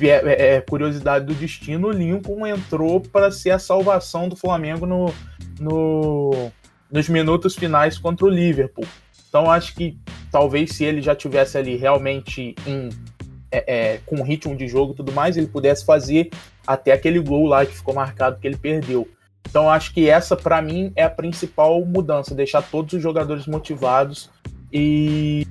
[0.00, 4.86] é, é, é curiosidade do destino, o Lincoln entrou para ser a salvação do Flamengo
[4.86, 5.12] no,
[5.60, 6.50] no,
[6.94, 8.86] nos minutos finais contra o Liverpool.
[9.28, 9.98] Então acho que
[10.30, 12.88] talvez se ele já tivesse ali realmente em,
[13.50, 16.30] é, é, com ritmo de jogo e tudo mais, ele pudesse fazer
[16.64, 19.08] até aquele gol lá que ficou marcado que ele perdeu.
[19.50, 24.30] Então acho que essa para mim é a principal mudança, deixar todos os jogadores motivados
[24.72, 25.44] e,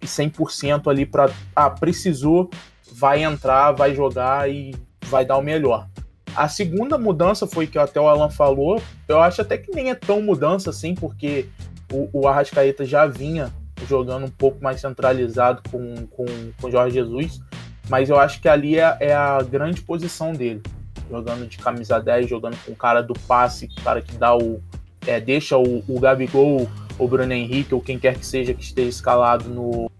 [0.00, 2.48] e 100% ali para ah, precisou,
[2.90, 4.74] vai entrar, vai jogar e
[5.10, 5.86] vai dar o melhor.
[6.34, 8.80] A segunda mudança foi que até o Alan falou.
[9.06, 11.46] Eu acho até que nem é tão mudança assim, porque
[11.92, 13.52] o, o Arrascaeta já vinha
[13.88, 16.24] jogando um pouco mais centralizado com, com,
[16.60, 17.40] com o Jorge Jesus.
[17.88, 20.62] Mas eu acho que ali é, é, a grande posição dele.
[21.10, 24.60] Jogando de camisa 10, jogando com o cara do passe, o cara que dá o.
[25.06, 26.66] É, deixa o, o Gabigol,
[26.98, 29.90] o Bruno Henrique, ou quem quer que seja que esteja escalado no.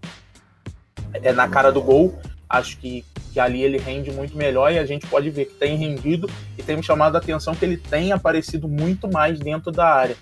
[1.13, 2.17] É, na cara do gol.
[2.49, 3.03] Acho que
[3.35, 6.63] que ali ele rende muito melhor e a gente pode ver que tem rendido e
[6.63, 10.15] tem me chamado a atenção que ele tem aparecido muito mais dentro da área.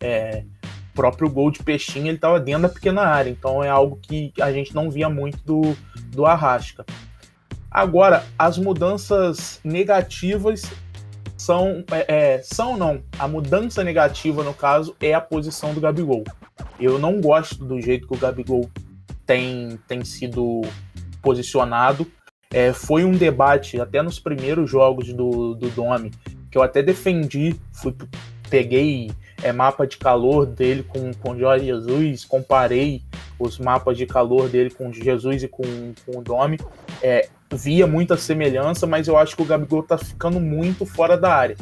[0.00, 0.44] É,
[0.92, 4.32] o próprio gol de peixinho ele estava dentro da pequena área, então é algo que
[4.40, 5.76] a gente não via muito do,
[6.12, 6.86] do Arrasca.
[7.68, 10.62] Agora, as mudanças negativas
[11.36, 13.02] são, é, é, são não.
[13.18, 16.22] A mudança negativa, no caso, é a posição do Gabigol.
[16.78, 18.70] Eu não gosto do jeito que o Gabigol
[19.26, 20.62] tem, tem sido
[21.22, 22.06] posicionado.
[22.52, 26.10] É, foi um debate até nos primeiros jogos do, do Domi,
[26.50, 27.94] que eu até defendi, fui,
[28.48, 29.10] peguei
[29.42, 33.02] é, mapa de calor dele com, com Jorge Jesus, comparei
[33.38, 35.62] os mapas de calor dele com Jesus e com,
[36.04, 36.58] com o Domi.
[37.02, 41.32] É, via muita semelhança, mas eu acho que o Gabigol tá ficando muito fora da
[41.34, 41.56] área.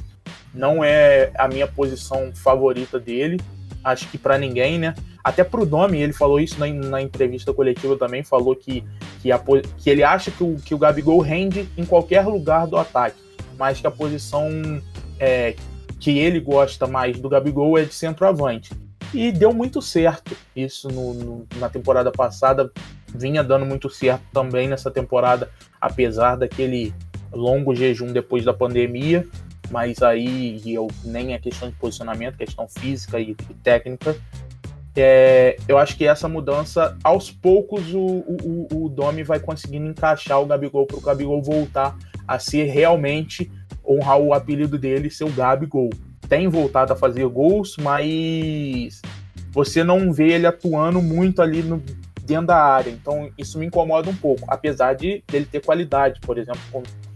[0.52, 3.38] Não é a minha posição favorita dele,
[3.82, 4.94] acho que para ninguém, né?
[5.22, 8.84] Até pro Domi, ele falou isso na, na entrevista coletiva também, falou que
[9.20, 9.40] que, a,
[9.76, 13.16] que ele acha que o, que o Gabigol rende em qualquer lugar do ataque,
[13.58, 14.48] mas que a posição
[15.18, 15.54] é,
[15.98, 18.72] que ele gosta mais do Gabigol é de centroavante.
[19.12, 22.70] E deu muito certo isso no, no, na temporada passada,
[23.14, 26.94] vinha dando muito certo também nessa temporada, apesar daquele
[27.32, 29.26] longo jejum depois da pandemia.
[29.70, 34.16] Mas aí eu, nem é questão de posicionamento, questão física e, e técnica.
[34.96, 40.40] É, eu acho que essa mudança, aos poucos, o, o, o Domi vai conseguindo encaixar
[40.40, 43.50] o Gabigol para o Gabigol voltar a ser realmente
[43.86, 45.90] honrar o apelido dele, ser o Gabigol.
[46.28, 49.00] Tem voltado a fazer gols, mas
[49.50, 51.82] você não vê ele atuando muito ali no,
[52.22, 52.90] dentro da área.
[52.90, 56.20] Então isso me incomoda um pouco, apesar de ele ter qualidade.
[56.20, 56.60] Por exemplo,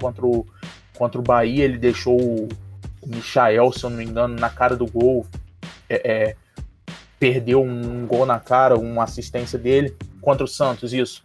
[0.00, 0.46] contra o,
[0.96, 2.48] contra o Bahia, ele deixou o
[3.06, 5.26] Michael, se eu não me engano, na cara do gol.
[5.88, 6.36] É, é,
[7.18, 11.22] perdeu um gol na cara, uma assistência dele contra o Santos, isso.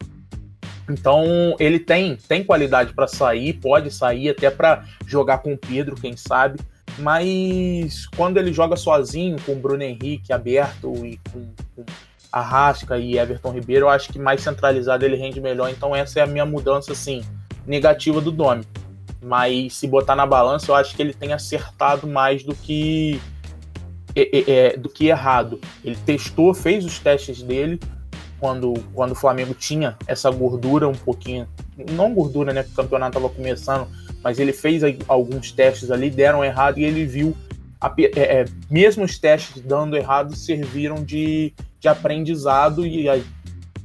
[0.90, 5.96] Então ele tem tem qualidade para sair, pode sair até para jogar com o Pedro,
[5.96, 6.60] quem sabe.
[7.00, 11.86] Mas quando ele joga sozinho com o Bruno Henrique aberto e com, com
[12.32, 15.70] Arrasca e Everton Ribeiro, eu acho que mais centralizado ele rende melhor.
[15.70, 17.24] Então essa é a minha mudança assim
[17.66, 18.66] negativa do Domi.
[19.22, 23.20] Mas se botar na balança, eu acho que ele tem acertado mais do que
[24.16, 25.60] é, é, é, do que errado.
[25.84, 27.80] Ele testou, fez os testes dele
[28.40, 31.48] quando, quando o Flamengo tinha essa gordura um pouquinho,
[31.92, 32.64] não gordura, né?
[32.64, 33.88] Porque o campeonato estava começando,
[34.24, 37.36] mas ele fez alguns testes ali, deram errado e ele viu,
[37.80, 43.24] a, é, é, mesmo os testes dando errado, serviram de, de aprendizado e aí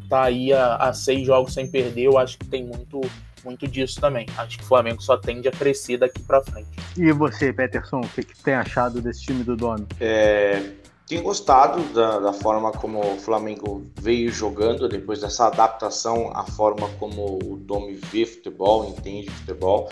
[0.08, 2.04] tá aí a, a seis jogos sem perder.
[2.04, 3.00] Eu acho que tem muito
[3.44, 4.26] muito disso também.
[4.36, 6.68] Acho que o Flamengo só tende a crescer daqui para frente.
[6.96, 9.86] E você, Peterson, o que, que tem achado desse time do Domi?
[10.00, 10.72] É,
[11.06, 16.88] tenho gostado da, da, forma como o Flamengo veio jogando, depois dessa adaptação à forma
[16.98, 19.88] como o Domi vê futebol, entende futebol.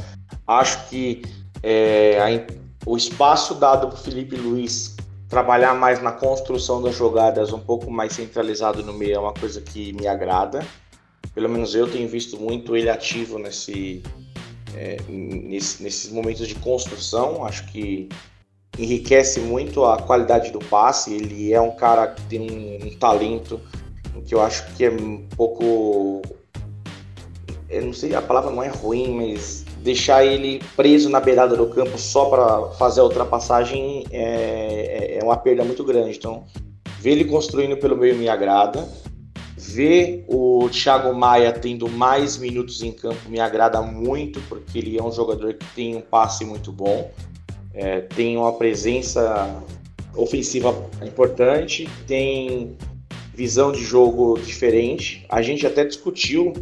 [0.46, 1.22] Acho que
[1.62, 4.96] é, a, o espaço dado para Felipe Luiz
[5.28, 9.60] trabalhar mais na construção das jogadas, um pouco mais centralizado no meio, é uma coisa
[9.60, 10.64] que me agrada
[11.34, 14.02] pelo menos eu tenho visto muito ele ativo nesse,
[14.74, 17.44] é, nesse, nesses momentos de construção.
[17.44, 18.08] Acho que
[18.78, 21.14] enriquece muito a qualidade do passe.
[21.14, 23.60] Ele é um cara que tem um, um talento
[24.26, 26.22] que eu acho que é um pouco.
[27.68, 31.66] Eu não sei, a palavra não é ruim, mas deixar ele preso na beirada do
[31.68, 36.16] campo só para fazer a ultrapassagem é, é, é uma perda muito grande.
[36.16, 36.44] Então,
[36.98, 38.86] ver ele construindo pelo meio me agrada
[39.72, 45.02] ver o Thiago Maia tendo mais minutos em campo me agrada muito, porque ele é
[45.02, 47.10] um jogador que tem um passe muito bom,
[47.72, 49.62] é, tem uma presença
[50.14, 52.76] ofensiva importante, tem
[53.34, 55.24] visão de jogo diferente.
[55.28, 56.52] A gente até discutiu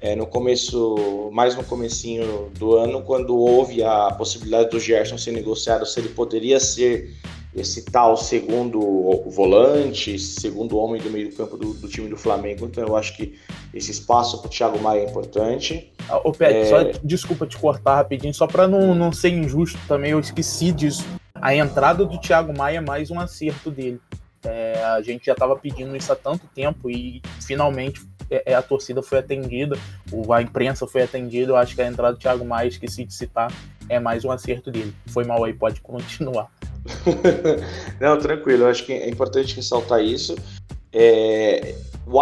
[0.00, 5.32] é, no começo, mais no comecinho do ano, quando houve a possibilidade do Gerson ser
[5.32, 7.14] negociado, se ele poderia ser
[7.56, 8.78] esse tal segundo
[9.30, 12.66] volante, segundo homem do meio do campo do, do, time do Flamengo.
[12.66, 13.38] Então eu acho que
[13.72, 15.90] esse espaço para o Thiago Maia é importante.
[16.08, 16.64] Ah, ô Pet, é...
[16.66, 21.04] só desculpa te cortar rapidinho, só para não, não ser injusto também, eu esqueci disso.
[21.34, 24.00] A entrada do Thiago Maia é mais um acerto dele.
[24.44, 28.62] É, a gente já estava pedindo isso há tanto tempo e finalmente é, é, a
[28.62, 29.76] torcida foi atendida,
[30.32, 31.52] a imprensa foi atendida.
[31.52, 33.50] Eu acho que a entrada do Thiago Maia, esqueci de citar,
[33.88, 34.94] é mais um acerto dele.
[35.06, 36.48] Foi mal aí, pode continuar.
[38.00, 40.36] Não, tranquilo, eu acho que é importante ressaltar isso.
[40.92, 41.74] É,
[42.06, 42.20] o,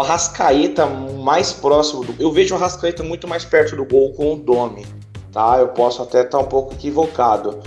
[0.00, 2.14] Arrascaeta mais próximo do.
[2.22, 4.86] Eu vejo o Arrascaeta muito mais perto do gol com o Domi,
[5.32, 5.58] tá?
[5.58, 7.60] Eu posso até estar um pouco equivocado,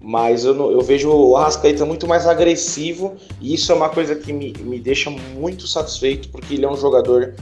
[0.00, 4.32] mas eu, eu vejo o Arrascaeta muito mais agressivo e isso é uma coisa que
[4.32, 7.34] me, me deixa muito satisfeito porque ele é um jogador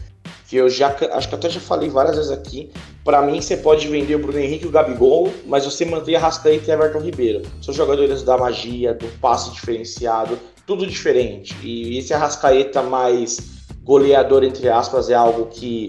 [0.53, 2.71] que eu já acho que até já falei várias vezes aqui.
[3.03, 6.19] Para mim, você pode vender o Bruno Henrique e o Gabigol, mas você mantém a
[6.19, 7.41] Rascaeta e Everton Ribeiro.
[7.63, 11.57] São jogadores da magia, do passe diferenciado, tudo diferente.
[11.63, 13.39] E esse Arrascaeta mais
[13.83, 15.89] goleador, entre aspas, é algo que,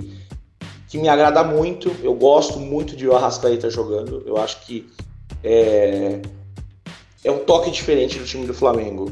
[0.88, 1.94] que me agrada muito.
[2.02, 4.24] Eu gosto muito de o Arrascaeta jogando.
[4.26, 4.88] Eu acho que
[5.44, 6.22] é,
[7.22, 9.12] é um toque diferente do time do Flamengo.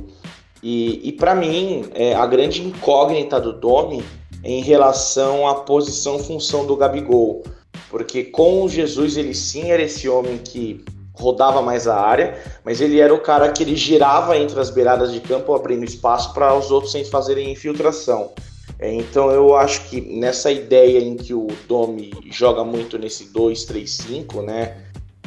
[0.64, 4.02] E, e para mim, é, a grande incógnita do Domi
[4.44, 7.44] em relação à posição função do Gabigol,
[7.90, 12.82] porque com o Jesus ele sim era esse homem que rodava mais a área, mas
[12.82, 16.56] ele era o cara que ele girava entre as beiradas de campo, abrindo espaço para
[16.58, 18.32] os outros sem fazerem infiltração.
[18.80, 24.42] É, então eu acho que nessa ideia em que o Domi joga muito nesse 2-3-5,
[24.44, 24.78] né,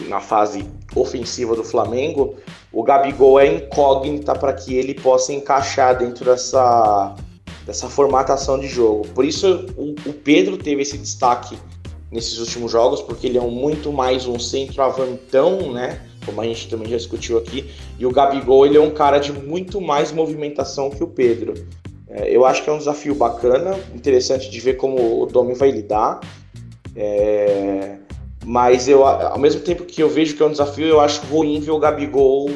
[0.09, 2.35] na fase ofensiva do Flamengo,
[2.73, 7.15] o Gabigol é incógnita para que ele possa encaixar dentro dessa
[7.67, 9.07] dessa formatação de jogo.
[9.15, 11.57] Por isso o, o Pedro teve esse destaque
[12.11, 16.01] nesses últimos jogos, porque ele é um, muito mais um centroavantão, né?
[16.25, 17.71] Como a gente também já discutiu aqui.
[17.99, 21.55] E o Gabigol, ele é um cara de muito mais movimentação que o Pedro.
[22.09, 25.71] É, eu acho que é um desafio bacana, interessante de ver como o Domi vai
[25.71, 26.21] lidar.
[26.95, 27.97] É,
[28.45, 31.59] Mas eu, ao mesmo tempo que eu vejo que é um desafio, eu acho ruim
[31.59, 32.49] ver o Gabigol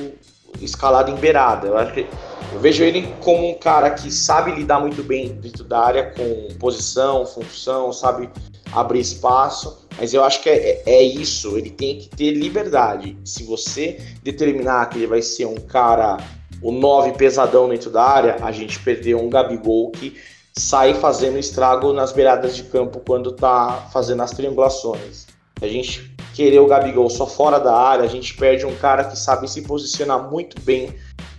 [0.60, 1.66] escalado em beirada.
[1.66, 2.06] Eu, acho que,
[2.52, 6.54] eu vejo ele como um cara que sabe lidar muito bem dentro da área com
[6.58, 8.30] posição, função, sabe
[8.72, 9.86] abrir espaço.
[9.98, 13.18] Mas eu acho que é, é, isso, ele tem que ter liberdade.
[13.24, 16.18] Se você determinar que ele vai ser um cara,
[16.62, 20.16] o 9 pesadão dentro da área, a gente perdeu um Gabigol que
[20.56, 25.26] sai fazendo estrago nas beiradas de campo quando tá fazendo as triangulações.
[25.60, 29.18] A gente querer o Gabigol só fora da área, a gente perde um cara que
[29.18, 30.94] sabe se posicionar muito bem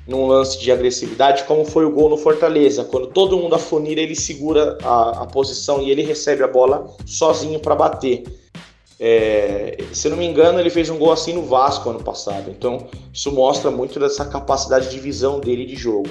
[0.08, 2.84] num lance de agressividade, como foi o gol no Fortaleza.
[2.84, 7.60] Quando todo mundo afunira, ele segura a, a posição e ele recebe a bola sozinho
[7.60, 8.24] para bater.
[9.00, 12.50] É, se não me engano, ele fez um gol assim no Vasco ano passado.
[12.50, 16.10] Então, isso mostra muito dessa capacidade de visão dele de jogo.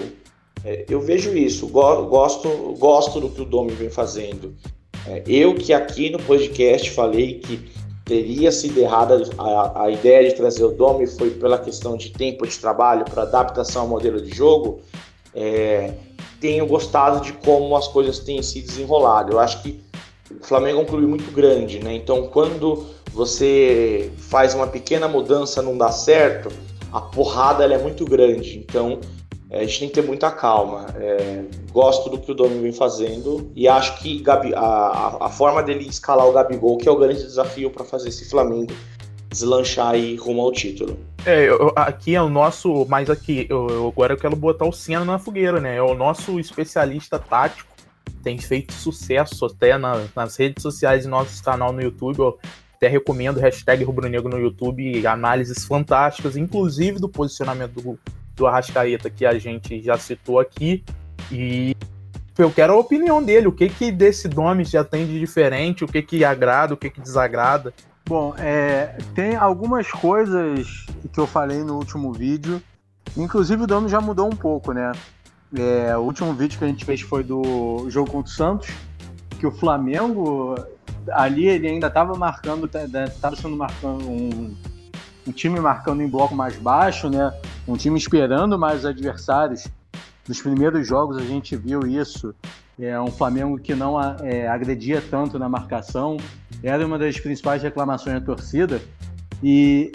[0.64, 2.48] É, eu vejo isso, gosto,
[2.78, 4.54] gosto do que o Domi vem fazendo.
[5.06, 7.68] É, eu que aqui no podcast falei que
[8.08, 12.46] teria sido errada a, a ideia de trazer o Domi foi pela questão de tempo
[12.46, 14.80] de trabalho para adaptação ao modelo de jogo.
[15.34, 15.92] É,
[16.40, 19.34] tenho gostado de como as coisas têm se desenrolado.
[19.34, 19.80] Eu acho que
[20.30, 21.94] o Flamengo é um clube muito grande, né?
[21.94, 26.48] Então, quando você faz uma pequena mudança não dá certo,
[26.90, 28.58] a porrada é muito grande.
[28.58, 29.00] Então,
[29.50, 30.86] a gente tem que ter muita calma.
[30.96, 35.62] É, gosto do que o Domi vem fazendo e acho que Gabi, a, a, forma
[35.62, 38.72] dele escalar o Gabigol, que é o grande desafio para fazer esse Flamengo
[39.30, 40.98] deslanchar e rumo ao título.
[41.24, 44.72] É, eu, aqui é o nosso, mas aqui, eu, eu, agora eu quero botar o
[44.72, 45.76] Senna na fogueira, né?
[45.76, 47.68] É o nosso especialista tático,
[48.22, 52.18] tem feito sucesso até na, nas redes sociais e nosso canal no YouTube.
[52.18, 52.38] Eu
[52.74, 57.98] até recomendo hashtag Rubro Negro no YouTube, análises fantásticas, inclusive do posicionamento do,
[58.38, 60.84] do Arrascaeta que a gente já citou aqui.
[61.30, 61.76] E
[62.38, 63.48] eu quero a opinião dele.
[63.48, 65.84] O que que desse nome já tem de diferente?
[65.84, 66.72] O que que agrada?
[66.72, 67.74] O que que desagrada?
[68.06, 72.62] Bom, é, tem algumas coisas que eu falei no último vídeo.
[73.16, 74.92] Inclusive o Dono já mudou um pouco, né?
[75.54, 78.68] É, o último vídeo que a gente fez foi do jogo contra o Santos,
[79.38, 80.54] que o Flamengo
[81.10, 84.54] ali ele ainda estava marcando, estava sendo marcando um,
[85.28, 87.32] um time marcando em bloco mais baixo, né?
[87.66, 89.68] Um time esperando mais os adversários.
[90.26, 92.34] Nos primeiros jogos a gente viu isso.
[92.80, 96.16] É um Flamengo que não é, agredia tanto na marcação.
[96.62, 98.80] Era uma das principais reclamações da torcida.
[99.42, 99.92] E,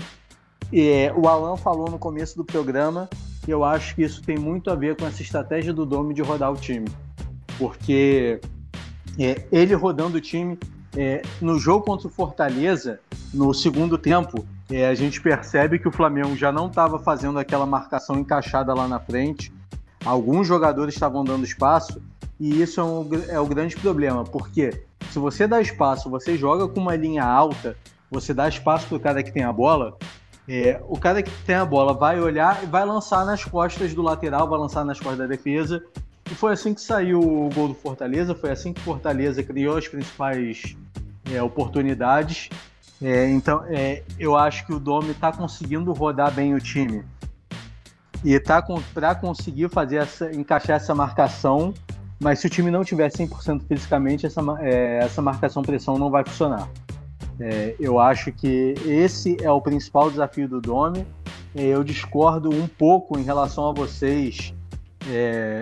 [0.71, 3.09] é, o Alan falou no começo do programa
[3.47, 6.21] e eu acho que isso tem muito a ver com essa estratégia do Dome de
[6.21, 6.87] rodar o time.
[7.57, 8.39] Porque
[9.17, 10.59] é, ele rodando o time,
[10.95, 12.99] é, no jogo contra o Fortaleza,
[13.33, 17.65] no segundo tempo, é, a gente percebe que o Flamengo já não estava fazendo aquela
[17.65, 19.53] marcação encaixada lá na frente.
[20.05, 22.01] Alguns jogadores estavam dando espaço
[22.39, 26.67] e isso é, um, é o grande problema, porque se você dá espaço, você joga
[26.67, 27.77] com uma linha alta,
[28.09, 29.97] você dá espaço para o cara que tem a bola,
[30.47, 34.01] é, o cara que tem a bola vai olhar e vai lançar nas costas do
[34.01, 35.83] lateral, vai lançar nas costas da defesa.
[36.29, 39.87] E foi assim que saiu o gol do Fortaleza, foi assim que Fortaleza criou as
[39.87, 40.75] principais
[41.31, 42.49] é, oportunidades.
[43.03, 47.03] É, então, é, eu acho que o Domi está conseguindo rodar bem o time.
[48.23, 48.63] E tá
[48.93, 51.73] para conseguir fazer essa, encaixar essa marcação,
[52.17, 56.23] mas se o time não tiver 100% fisicamente, essa, é, essa marcação pressão não vai
[56.23, 56.69] funcionar.
[57.37, 61.05] É, eu acho que esse é o principal desafio do Domi.
[61.53, 64.53] É, eu discordo um pouco em relação a vocês
[65.09, 65.61] é,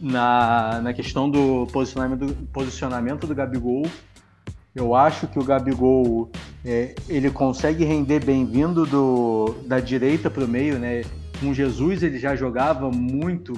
[0.00, 3.82] na, na questão do posicionamento, do posicionamento do Gabigol.
[4.76, 6.30] Eu acho que o Gabigol
[6.62, 11.02] é, ele consegue render bem vindo do, da direita para o meio, né?
[11.40, 13.54] Com Jesus ele já jogava muito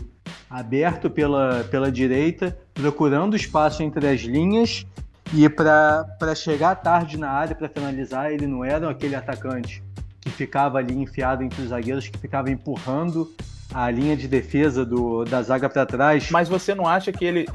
[0.49, 4.87] aberto pela, pela direita, procurando espaço entre as linhas
[5.35, 9.83] e para chegar tarde na área para finalizar, ele não era aquele atacante
[10.21, 13.29] que ficava ali enfiado entre os zagueiros, que ficava empurrando
[13.75, 16.31] a linha de defesa do, da zaga para trás.
[16.31, 17.47] Mas você não acha que ele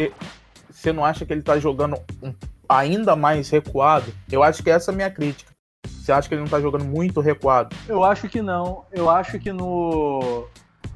[0.69, 2.33] você não acha que ele está jogando um
[2.67, 5.53] ainda mais recuado, eu acho que essa é a minha crítica.
[5.85, 7.75] Você acha que ele não tá jogando muito recuado?
[7.87, 8.83] Eu acho que não.
[8.91, 10.47] Eu acho que no.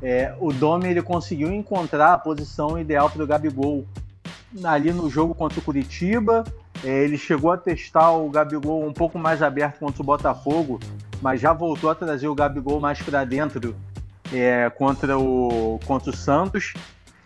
[0.01, 3.85] É, o Domi ele conseguiu encontrar a posição ideal para o Gabigol
[4.63, 6.43] ali no jogo contra o Curitiba.
[6.83, 10.79] É, ele chegou a testar o Gabigol um pouco mais aberto contra o Botafogo,
[11.21, 13.75] mas já voltou a trazer o Gabigol mais para dentro
[14.31, 16.73] é, contra, o, contra o Santos.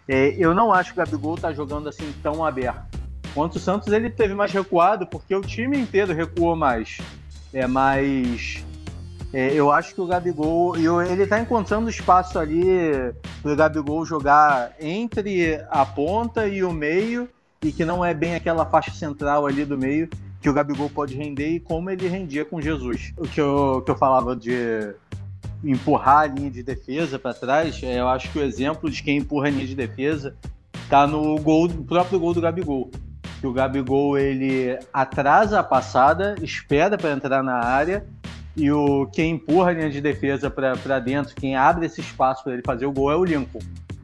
[0.07, 3.00] É, eu não acho que o Gabigol tá jogando assim tão aberto.
[3.33, 6.97] Contra o Santos ele teve mais recuado, porque o time inteiro recuou mais.
[7.53, 8.63] É, mas
[9.33, 10.75] é, eu acho que o Gabigol.
[10.75, 12.63] Ele está encontrando espaço ali
[13.41, 17.29] para o Gabigol jogar entre a ponta e o meio,
[17.63, 20.09] e que não é bem aquela faixa central ali do meio,
[20.41, 23.13] que o Gabigol pode render e como ele rendia com Jesus.
[23.17, 24.93] O que eu, que eu falava de
[25.63, 29.17] empurrar a linha de defesa para trás, é, eu acho que o exemplo de quem
[29.17, 30.35] empurra a linha de defesa
[30.83, 32.91] está no gol, no próprio gol do Gabigol.
[33.41, 38.05] Que o Gabigol ele atrasa a passada, espera para entrar na área
[38.55, 42.53] e o quem empurra a linha de defesa para dentro, quem abre esse espaço para
[42.53, 43.61] ele fazer o gol é o Lincoln.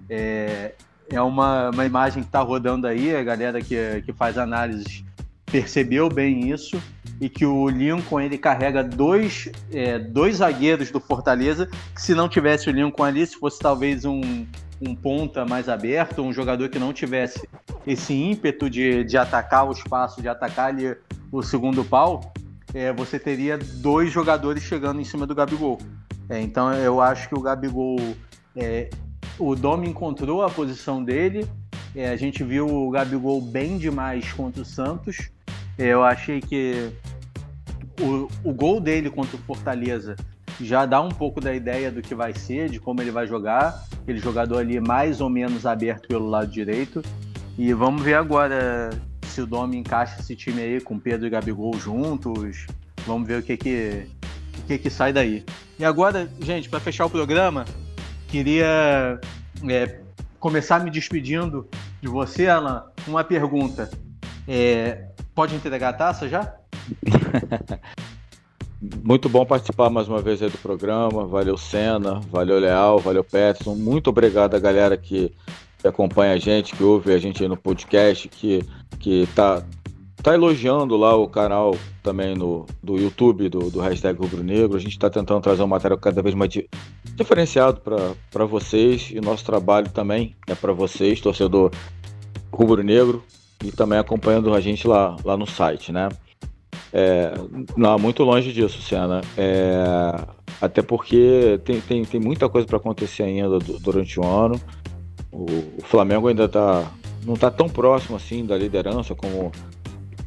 [0.09, 0.73] É,
[1.09, 5.03] é uma, uma imagem que está rodando aí, a galera que, que faz análises
[5.45, 6.81] percebeu bem isso
[7.19, 12.27] e que o Lincoln ele carrega dois, é, dois zagueiros do Fortaleza que se não
[12.27, 14.45] tivesse o Lincoln ali, se fosse talvez um,
[14.81, 17.47] um ponta mais aberto, um jogador que não tivesse
[17.85, 20.95] esse ímpeto de, de atacar o espaço, de atacar ali
[21.31, 22.33] o segundo pau,
[22.73, 25.79] é, você teria dois jogadores chegando em cima do Gabigol.
[26.29, 27.97] É, então eu acho que o Gabigol,
[28.55, 28.89] é,
[29.39, 31.47] o Domi encontrou a posição dele,
[31.95, 35.29] é, a gente viu o Gabigol bem demais contra o Santos,
[35.77, 36.91] eu achei que
[38.01, 40.15] o, o gol dele contra o Fortaleza
[40.59, 43.83] já dá um pouco da ideia do que vai ser, de como ele vai jogar.
[44.01, 47.01] Aquele jogador ali mais ou menos aberto pelo lado direito.
[47.57, 48.89] E vamos ver agora
[49.23, 52.67] se o Domi encaixa esse time aí com Pedro e Gabigol juntos.
[53.05, 54.07] Vamos ver o que que,
[54.59, 55.43] o que, que sai daí.
[55.77, 57.65] E agora, gente, para fechar o programa,
[58.27, 59.19] queria
[59.69, 59.99] é,
[60.39, 61.67] começar me despedindo
[62.01, 63.89] de você, Alan, uma pergunta.
[64.47, 66.55] É, Pode entregar a taça já?
[68.79, 71.25] Muito bom participar mais uma vez do programa.
[71.25, 72.21] Valeu, Senna.
[72.31, 72.99] Valeu, Leal.
[72.99, 73.73] Valeu, Peterson.
[73.73, 75.33] Muito obrigado a galera que,
[75.83, 78.63] acompanha a gente, que ouve a gente no podcast, que,
[78.99, 79.63] que tá,
[80.21, 84.77] tá elogiando lá o canal também no, do YouTube do, do hashtag Rubro Negro.
[84.77, 86.51] A gente está tentando trazer um material cada vez mais
[87.15, 87.81] diferenciado
[88.29, 91.71] para vocês e nosso trabalho também é para vocês, torcedor
[92.51, 93.23] Rubro Negro
[93.63, 96.09] e também acompanhando a gente lá, lá no site, né?
[96.93, 97.33] É,
[97.75, 99.21] não, muito longe disso, Senna.
[99.37, 100.15] É,
[100.61, 104.59] até porque tem, tem, tem muita coisa para acontecer ainda durante o ano.
[105.31, 106.91] O, o, Flamengo ainda tá,
[107.25, 109.51] não está tão próximo assim da liderança como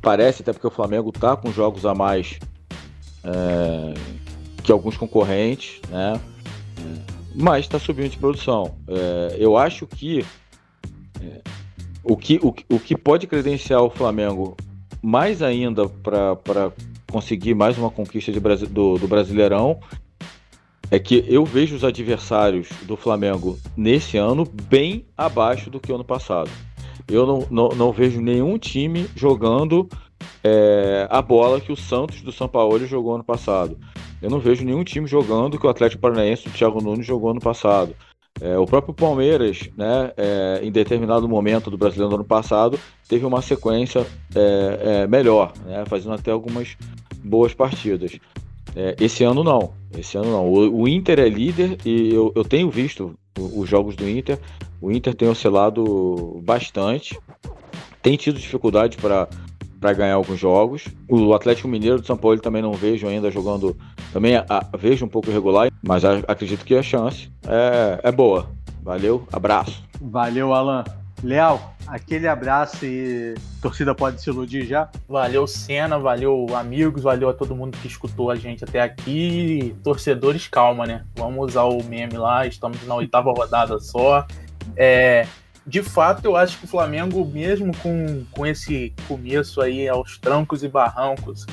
[0.00, 2.38] parece, até porque o Flamengo está com jogos a mais
[3.24, 3.94] é,
[4.62, 6.20] que alguns concorrentes, né?
[7.34, 8.74] Mas está subindo de produção.
[8.88, 10.24] É, eu acho que
[11.22, 11.40] é,
[12.02, 14.56] o que, o, o que pode credenciar o Flamengo
[15.02, 16.72] mais ainda para
[17.10, 19.80] conseguir mais uma conquista de, do, do Brasileirão
[20.90, 25.94] é que eu vejo os adversários do Flamengo nesse ano bem abaixo do que o
[25.94, 26.50] ano passado.
[27.08, 29.88] Eu não, não, não vejo nenhum time jogando
[30.42, 33.78] é, a bola que o Santos do São Paulo jogou ano passado.
[34.20, 37.40] Eu não vejo nenhum time jogando que o Atlético Paranaense do Thiago Nunes jogou ano
[37.40, 37.94] passado.
[38.40, 42.78] É, o próprio Palmeiras, né, é, em determinado momento do brasileiro do ano passado,
[43.08, 46.76] teve uma sequência é, é melhor, né, fazendo até algumas
[47.22, 48.18] boas partidas.
[48.74, 50.48] É, esse ano não, esse ano não.
[50.48, 54.38] O, o Inter é líder e eu, eu tenho visto os jogos do Inter.
[54.80, 57.18] O Inter tem oscilado bastante,
[58.02, 59.28] tem tido dificuldade para
[59.80, 60.86] para ganhar alguns jogos.
[61.08, 63.76] O Atlético Mineiro de São Paulo também não vejo ainda jogando,
[64.12, 68.12] também a, a, vejo um pouco irregular, mas a, acredito que a chance é, é
[68.12, 68.48] boa.
[68.82, 69.82] Valeu, abraço.
[70.00, 70.84] Valeu, Alan.
[71.22, 74.88] Leal, aquele abraço e a torcida pode se iludir já.
[75.06, 79.76] Valeu, Senna, valeu, amigos, valeu a todo mundo que escutou a gente até aqui.
[79.82, 81.04] Torcedores, calma, né?
[81.14, 84.26] Vamos usar o meme lá, estamos na oitava rodada só.
[84.76, 85.26] É,
[85.70, 90.64] de fato, eu acho que o Flamengo, mesmo com, com esse começo aí aos trancos
[90.64, 91.46] e barrancos,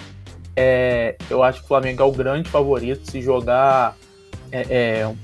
[0.56, 3.12] é, eu acho que o Flamengo é o grande favorito.
[3.12, 3.96] Se jogar
[4.52, 5.16] é, é,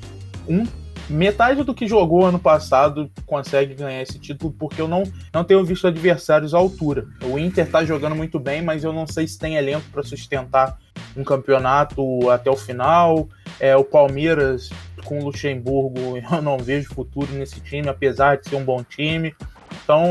[0.47, 0.63] um,
[1.09, 5.63] metade do que jogou ano passado, consegue ganhar esse título, porque eu não, não tenho
[5.63, 7.05] visto adversários à altura.
[7.23, 10.77] O Inter tá jogando muito bem, mas eu não sei se tem elenco para sustentar
[11.15, 13.27] um campeonato até o final.
[13.59, 14.69] É, o Palmeiras
[15.05, 19.35] com o Luxemburgo, eu não vejo futuro nesse time, apesar de ser um bom time.
[19.83, 20.05] Então,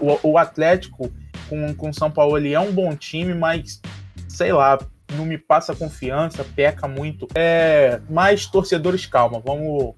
[0.00, 1.12] o, o Atlético
[1.48, 3.80] com, o São Paulo ele é um bom time, mas
[4.28, 4.78] sei lá,
[5.12, 7.28] não me passa confiança, peca muito.
[7.34, 9.94] É, mas torcedores, calma, vamos,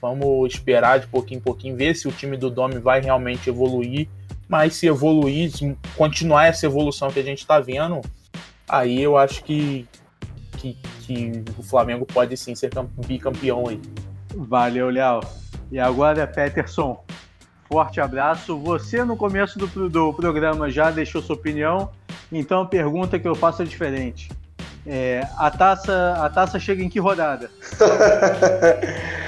[0.00, 4.08] vamos esperar de pouquinho em pouquinho, ver se o time do Domi vai realmente evoluir.
[4.48, 8.00] Mas se evoluir, se continuar essa evolução que a gente está vendo,
[8.68, 9.88] aí eu acho que,
[10.56, 12.70] que, que, o Flamengo pode sim ser
[13.06, 13.80] bicampeão aí.
[14.36, 15.20] Valeu, Léo.
[15.72, 17.04] E agora, Peterson,
[17.68, 18.56] forte abraço.
[18.58, 21.90] Você no começo do, do programa já deixou sua opinião,
[22.30, 24.30] então a pergunta que eu faço é diferente.
[24.86, 27.50] É, a, taça, a taça chega em que rodada?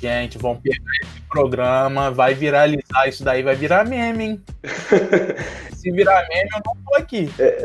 [0.00, 4.42] Gente, vão pegar esse programa, vai viralizar isso daí, vai virar meme, hein?
[5.76, 7.30] Se virar meme, eu não tô aqui.
[7.38, 7.62] É.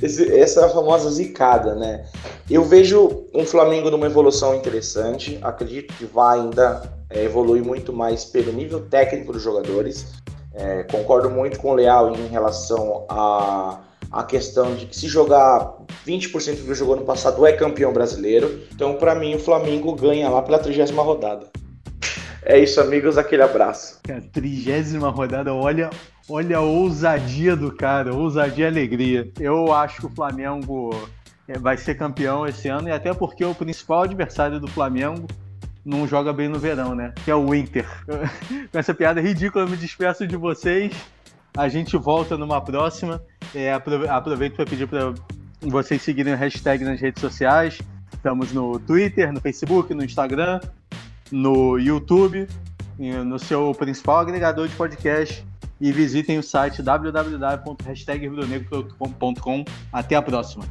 [0.02, 2.04] Esse, essa é a famosa zicada, né?
[2.50, 5.38] Eu vejo um Flamengo numa evolução interessante.
[5.42, 10.14] Acredito que vai ainda é, evoluir muito mais pelo nível técnico dos jogadores.
[10.54, 13.80] É, concordo muito com o Leal em relação a
[14.16, 15.74] a questão de que se jogar
[16.06, 18.62] 20% do que jogou no passado é campeão brasileiro.
[18.74, 21.46] Então, para mim, o Flamengo ganha lá pela trigésima rodada.
[22.42, 23.18] É isso, amigos.
[23.18, 24.00] Aquele abraço.
[24.08, 25.90] A trigésima rodada, olha,
[26.30, 29.30] olha a ousadia do cara, ousadia e alegria.
[29.38, 30.90] Eu acho que o Flamengo
[31.46, 35.26] é, vai ser campeão esse ano, e até porque o principal adversário do Flamengo
[35.84, 37.12] não joga bem no verão, né?
[37.22, 37.86] Que é o Inter.
[38.72, 40.92] Com essa piada ridícula, eu me despeço de vocês.
[41.56, 43.22] A gente volta numa próxima.
[43.54, 45.14] É, aproveito para pedir para
[45.60, 47.80] vocês seguirem o hashtag nas redes sociais.
[48.12, 50.60] Estamos no Twitter, no Facebook, no Instagram,
[51.30, 52.46] no YouTube,
[52.98, 55.42] no seu principal agregador de podcast.
[55.78, 59.64] E visitem o site www.hashtagbrunegro.com.
[59.92, 60.64] Até a próxima.